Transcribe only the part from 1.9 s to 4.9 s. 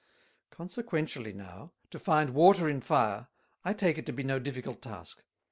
to find Water in Fire; I take it to be no difficult